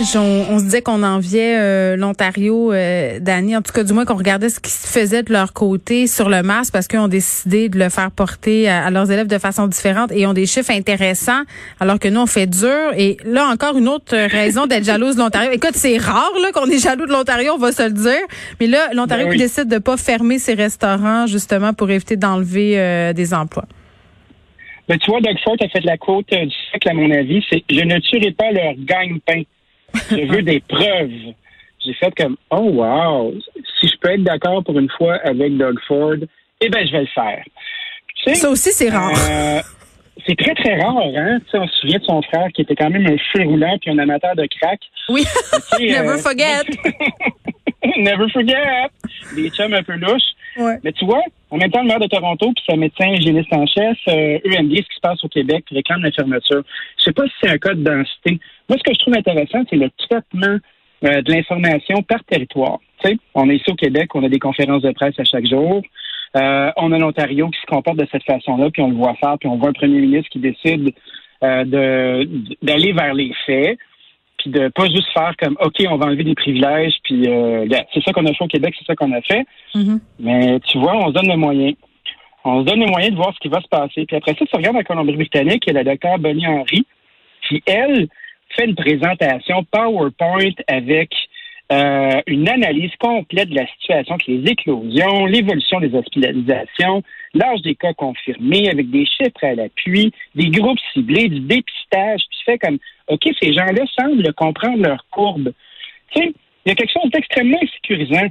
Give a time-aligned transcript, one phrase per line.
[0.00, 4.48] On, se disait qu'on enviait euh, l'Ontario, euh, en tout cas du moins qu'on regardait
[4.48, 7.80] ce qui se faisait de leur côté sur le masque parce qu'ils ont décidé de
[7.80, 11.42] le faire porter à, leurs élèves de façon différente et ont des chiffres intéressants
[11.80, 12.92] alors que nous on fait dur.
[12.96, 15.50] Et là encore une autre raison d'être jalouse de l'Ontario.
[15.50, 18.26] Écoute, c'est rare là qu'on est jaloux de l'Ontario, on va se le dire.
[18.60, 22.78] Mais là, l'Ontario ben qui décide de pas fermer ses restaurants justement pour éviter d'enlever
[22.78, 23.64] euh, des emplois.
[24.88, 27.64] Ben, tu vois, Doug Ford a fait la quote du siècle, à mon avis, c'est
[27.68, 29.42] «Je ne tuerai pas leur gagne-pain».
[30.10, 31.34] Je veux des preuves.
[31.84, 33.34] J'ai fait comme, oh wow,
[33.80, 36.16] si je peux être d'accord pour une fois avec Doug Ford,
[36.60, 37.44] eh ben je vais le faire.
[38.34, 39.12] ça aussi, c'est rare.
[39.30, 39.60] Euh,
[40.26, 41.38] c'est très, très rare, hein.
[41.54, 43.98] on se souvient de son frère qui était quand même un feu roulant puis un
[43.98, 44.80] amateur de crack.
[45.08, 45.24] Oui.
[45.80, 46.64] Never euh, forget.
[47.96, 48.90] Never forget.
[49.36, 50.34] Des chums un peu louches.
[50.82, 53.66] Mais tu vois, en même temps, le maire de Toronto puis sa médecin hygiéniste en
[53.66, 56.62] chef, euh, bien ce qui se passe au Québec, réclament la fermeture.
[56.98, 58.38] Je sais pas si c'est un cas de densité.
[58.68, 60.58] Moi, ce que je trouve intéressant, c'est le traitement
[61.04, 62.78] euh, de l'information par territoire.
[63.02, 65.46] Tu sais, on est ici au Québec, on a des conférences de presse à chaque
[65.46, 65.82] jour.
[66.36, 69.36] Euh, on a l'Ontario qui se comporte de cette façon-là, puis on le voit faire,
[69.38, 70.92] puis on voit un premier ministre qui décide
[71.44, 72.24] euh,
[72.62, 73.78] d'aller vers les faits
[74.38, 78.02] puis de pas juste faire comme OK, on va enlever des privilèges, puis euh, c'est
[78.02, 79.44] ça qu'on a fait au Québec, c'est ça qu'on a fait.
[79.74, 80.00] Mm-hmm.
[80.20, 81.74] Mais tu vois, on se donne les moyens.
[82.44, 84.06] On se donne les moyens de voir ce qui va se passer.
[84.06, 86.86] Puis après ça, tu regardes la Colombie-Britannique, il y a la docteure Bonnie Henry,
[87.46, 88.08] qui, elle,
[88.56, 91.10] fait une présentation PowerPoint avec
[91.70, 97.02] euh, une analyse complète de la situation, avec les éclosions, l'évolution des hospitalisations,
[97.34, 102.38] l'âge des cas confirmés, avec des chiffres à l'appui, des groupes ciblés, du dépistage, puis
[102.46, 105.52] fait comme, OK, ces gens-là semblent comprendre leur courbe.
[106.12, 106.32] Tu sais,
[106.64, 108.28] il y a quelque chose d'extrêmement sécurisant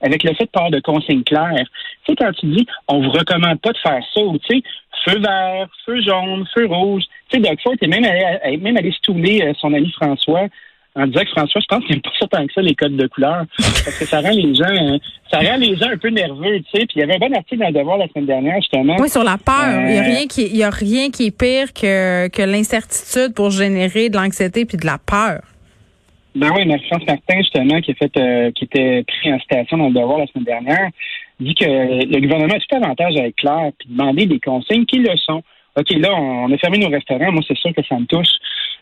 [0.00, 1.66] avec le fait de parler de consignes claires.
[2.04, 4.62] Tu sais, quand tu dis, on vous recommande pas de faire ça, ou tu sais,
[5.04, 7.02] feu vert, feu jaune, feu rouge.
[7.28, 10.46] Tu sais, Doug Ford est même allé, même allé stouler euh, son ami François
[10.94, 12.96] en disant que François, je pense qu'il n'aime pas ça tant que ça, les codes
[12.96, 13.44] de couleur.
[13.56, 14.98] Parce que ça rend les gens, euh,
[15.30, 16.86] ça rend les gens un peu nerveux, tu sais.
[16.86, 18.96] Puis il y avait un bon article dans le Devoir la semaine dernière, justement.
[18.98, 19.80] Oui, sur la peur.
[19.88, 22.42] il y a euh, rien qui, il y a rien qui est pire que, que
[22.42, 25.40] l'incertitude pour générer de l'anxiété puis de la peur.
[26.34, 29.88] Ben oui, Marie-France Martin, justement, qui a fait, euh, qui était pris en station dans
[29.88, 30.88] le devoir la semaine dernière,
[31.40, 34.98] dit que le gouvernement a tout avantage à être clair puis demander des consignes qui
[34.98, 35.42] le sont.
[35.76, 37.32] OK, là, on a fermé nos restaurants.
[37.32, 38.28] Moi, c'est sûr que ça me touche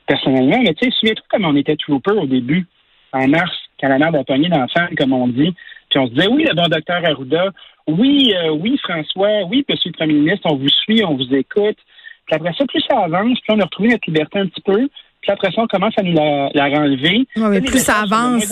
[0.07, 0.61] personnellement.
[0.63, 2.67] Mais tu sais, souviens-toi comme on était trooper au début,
[3.13, 3.51] en mars,
[3.81, 4.49] quand la mère a pogné
[4.97, 5.55] comme on dit.
[5.89, 7.51] Puis on se disait, oui, le bon docteur Arruda,
[7.87, 11.79] oui, euh, oui, François, oui, monsieur le premier ministre, on vous suit, on vous écoute.
[12.27, 14.89] Puis après ça, plus ça avance, puis on a retrouvé notre liberté un petit peu.
[15.23, 17.27] Puis après ça, on commence à nous la, la renlever.
[17.37, 18.45] Oui, mais plus ça avance.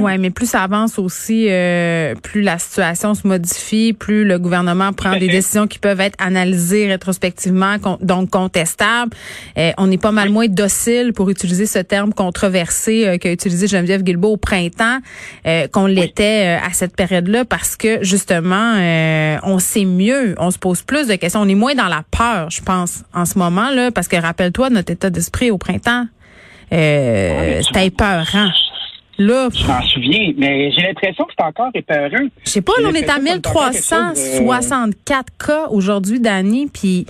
[0.00, 4.92] Ouais, mais plus ça avance aussi, euh, plus la situation se modifie, plus le gouvernement
[4.92, 9.10] prend des décisions qui peuvent être analysées rétrospectivement, donc contestables.
[9.58, 13.66] Euh, on est pas mal moins docile pour utiliser ce terme controversé euh, qu'a utilisé
[13.66, 14.98] Geneviève Guilbeault au printemps
[15.46, 18.74] euh, qu'on l'était à cette période-là parce que justement,
[19.42, 22.50] on sait mieux, on se pose plus de questions, on est moins dans la peur,
[22.50, 25.95] je pense, en ce moment là, parce que rappelle-toi notre état d'esprit au printemps
[26.72, 28.50] euh, c'était épeurant.
[29.18, 32.28] Là, je m'en souviens, mais j'ai l'impression que c'est encore épeurant.
[32.44, 37.06] Je sais pas, on est à 1364 cas aujourd'hui, Dani, puis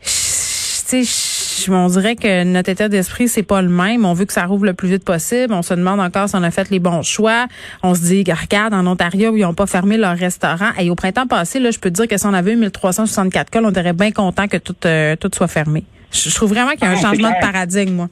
[0.00, 4.04] tu sais, on dirait que notre état d'esprit c'est pas le même.
[4.04, 5.52] On veut que ça rouvre le plus vite possible.
[5.52, 7.46] On se demande encore si on a fait les bons choix.
[7.82, 10.70] On se dit, regarde, en Ontario, ils ont pas fermé leur restaurant.
[10.78, 13.50] Et au printemps passé, là, je peux te dire que si on avait eu 1364
[13.50, 15.84] cas, on serait bien content que tout, euh, tout soit fermé.
[16.12, 18.08] Je, trouve vraiment qu'il y a un ah, changement de paradigme, moi.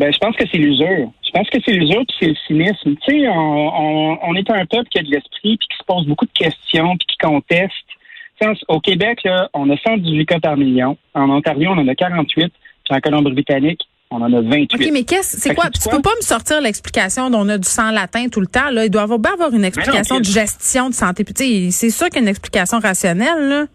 [0.00, 1.12] Ben, je pense que c'est l'usure.
[1.22, 2.96] Je pense que c'est l'usure puis c'est le cynisme.
[3.04, 6.06] Tu sais, on, on, est un peuple qui a de l'esprit puis qui se pose
[6.06, 8.64] beaucoup de questions puis qui conteste.
[8.68, 10.96] au Québec, là, on a 118 cas par million.
[11.12, 12.50] En Ontario, on en a 48.
[12.50, 14.74] Puis en Colombie-Britannique, on en a 28.
[14.74, 15.68] OK, mais qu'est-ce, c'est quoi?
[15.68, 18.70] Tu peux pas me sortir l'explication dont on a du sang latin tout le temps,
[18.70, 18.86] là.
[18.86, 21.24] Il doit avoir, bien avoir une explication de gestion de santé.
[21.24, 23.66] Puis, c'est sûr qu'il y a une explication rationnelle, là.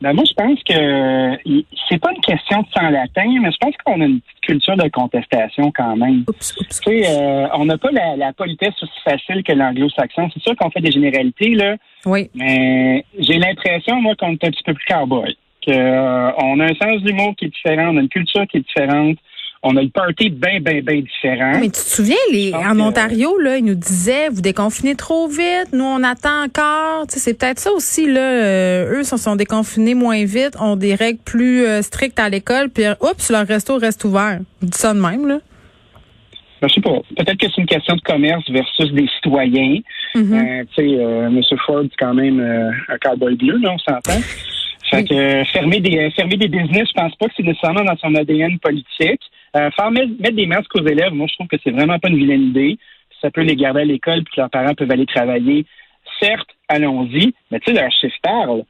[0.00, 3.74] Ben moi, je pense que c'est pas une question de sang latin, mais je pense
[3.84, 6.24] qu'on a une petite culture de contestation quand même.
[6.26, 10.28] Tu sais, euh, on n'a pas la, politesse aussi facile que l'anglo-saxon.
[10.34, 11.76] C'est sûr qu'on fait des généralités, là.
[12.04, 12.30] Oui.
[12.34, 15.36] Mais j'ai l'impression, moi, qu'on est un petit peu plus cowboy.
[15.64, 18.60] Qu'on euh, a un sens d'humour qui est différent, on a une culture qui est
[18.60, 19.18] différente
[19.62, 21.58] on a le party bien, bien, bien différent.
[21.60, 25.68] Mais tu te souviens, les, en Ontario, là, ils nous disaient, vous déconfinez trop vite,
[25.72, 27.06] nous, on attend encore.
[27.06, 28.20] Tu sais, c'est peut-être ça aussi, là.
[28.20, 32.70] Euh, eux sont, sont déconfinés moins vite, ont des règles plus euh, strictes à l'école,
[32.70, 34.38] puis oups, leur resto reste ouvert.
[34.62, 35.40] Ils disent ça de même, là.
[36.62, 36.98] Ben, je sais pas.
[37.16, 39.80] Peut-être que c'est une question de commerce versus des citoyens.
[40.16, 41.40] Euh, tu sais, M.
[41.66, 44.20] Ford, c'est quand même un cowboy bleu, là, on s'entend.
[44.90, 47.84] Fait que euh, fermer des euh, fermer des business, je pense pas que c'est nécessairement
[47.84, 49.20] dans son ADN politique.
[49.56, 52.16] Euh, faire mettre, des masques aux élèves, moi je trouve que c'est vraiment pas une
[52.16, 52.78] vilaine idée.
[53.20, 55.64] Ça peut les garder à l'école puis que leurs parents peuvent aller travailler.
[56.20, 58.64] Certes, allons-y, mais tu sais, leur chiffre parle.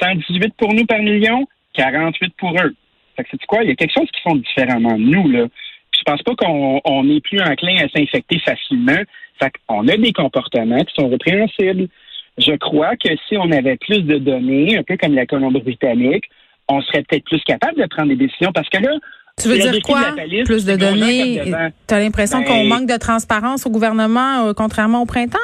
[0.00, 2.74] 118 pour nous par million, 48 pour eux.
[3.16, 3.62] Fait que c'est quoi?
[3.62, 5.46] Il y a quelque chose qui font différemment de nous, là.
[5.92, 9.00] Puis je pense pas qu'on on est plus enclin à s'infecter facilement.
[9.40, 11.88] Fait qu'on a des comportements qui sont répréhensibles.
[12.38, 16.24] Je crois que si on avait plus de données, un peu comme la Colombie-Britannique,
[16.68, 18.90] on serait peut-être plus capable de prendre des décisions parce que là,
[19.40, 20.14] tu veux dire quoi?
[20.44, 21.42] plus de données?
[21.88, 25.38] Tu as l'impression qu'on ben, manque de transparence au gouvernement, euh, contrairement au printemps?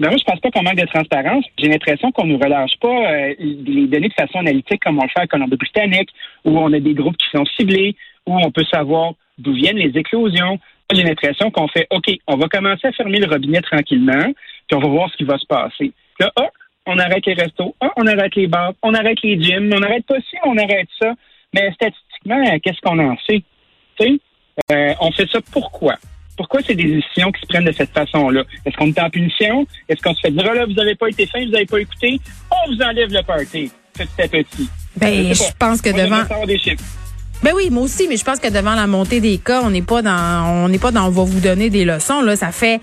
[0.00, 1.44] Ben moi, je pense pas qu'on manque de transparence.
[1.58, 5.08] J'ai l'impression qu'on nous relâche pas euh, les données de façon analytique comme on le
[5.08, 6.10] fait à Colombie-Britannique,
[6.44, 7.96] où on a des groupes qui sont ciblés,
[8.26, 10.58] où on peut savoir d'où viennent les éclosions.
[10.90, 14.32] J'ai l'impression qu'on fait OK, on va commencer à fermer le robinet tranquillement,
[14.66, 15.92] puis on va voir ce qui va se passer.
[16.18, 16.48] Là, oh,
[16.86, 20.06] on arrête les restos, oh, on arrête les bars, on arrête les gyms, on arrête
[20.06, 21.12] pas ci, on arrête ça.
[21.54, 23.42] Mais statistiquement, qu'est-ce qu'on en sait?
[24.70, 25.96] Euh, on fait ça pourquoi?
[26.36, 28.44] Pourquoi c'est des décisions qui se prennent de cette façon-là?
[28.64, 29.66] Est-ce qu'on est en punition?
[29.88, 31.80] Est-ce qu'on se fait dire, oh là, vous n'avez pas été fin, vous n'avez pas
[31.80, 32.18] écouté?
[32.50, 34.68] On vous enlève le party, petit à petit.
[34.96, 36.22] Ben, je pense que devant.
[37.42, 39.82] Ben oui, moi aussi, mais je pense que devant la montée des cas, on n'est
[39.82, 42.20] pas dans, on n'est pas dans, on va vous donner des leçons.
[42.20, 42.80] Là, ça fait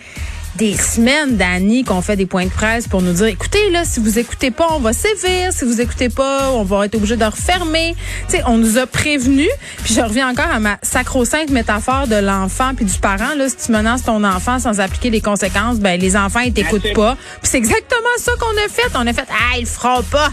[0.55, 3.99] des semaines d'années qu'on fait des points de presse pour nous dire écoutez là si
[3.99, 5.51] vous écoutez pas on va sévir.
[5.51, 7.95] Si vous écoutez pas on va être obligé de refermer.
[8.29, 9.49] Tu sais on nous a prévenus.
[9.83, 13.49] Puis je reviens encore à ma sacro-sainte métaphore de l'enfant puis du parent là.
[13.49, 17.17] Si tu menaces ton enfant sans appliquer les conséquences ben les enfants ils t'écoutent pas.
[17.41, 18.97] Puis c'est exactement ça qu'on a fait.
[18.97, 20.29] On a fait ah ils feront pas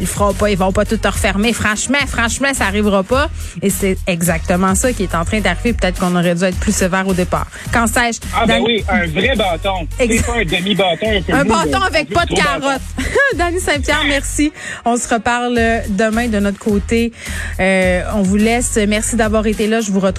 [0.00, 3.28] ils feront pas ils vont pas tout refermer franchement franchement ça arrivera pas
[3.62, 6.74] et c'est exactement ça qui est en train d'arriver peut-être qu'on aurait dû être plus
[6.74, 11.06] sévère au départ quand sais-je ah ben oui un vrai bâton c'est pas un demi-bâton.
[11.32, 12.80] Un, bâton avec pas de carotte.
[13.36, 14.52] Dani Saint-Pierre, merci.
[14.84, 15.58] On se reparle
[15.90, 17.12] demain de notre côté.
[17.60, 18.78] Euh, on vous laisse.
[18.88, 19.80] Merci d'avoir été là.
[19.80, 20.14] Je vous retrouve.